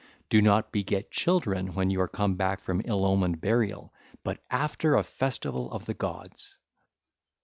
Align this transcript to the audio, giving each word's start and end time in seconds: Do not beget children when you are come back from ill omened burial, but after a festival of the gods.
Do 0.31 0.41
not 0.41 0.71
beget 0.71 1.11
children 1.11 1.75
when 1.75 1.91
you 1.91 2.01
are 2.01 2.07
come 2.07 2.33
back 2.33 2.59
from 2.61 2.81
ill 2.85 3.05
omened 3.05 3.39
burial, 3.39 3.93
but 4.23 4.41
after 4.49 4.95
a 4.95 5.03
festival 5.03 5.71
of 5.71 5.85
the 5.85 5.93
gods. 5.93 6.57